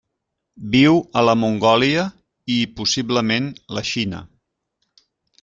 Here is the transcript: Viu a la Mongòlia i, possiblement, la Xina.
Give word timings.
Viu 0.75 0.95
a 1.19 1.21
la 1.29 1.35
Mongòlia 1.41 2.07
i, 2.55 2.57
possiblement, 2.81 3.53
la 3.79 3.85
Xina. 3.93 4.25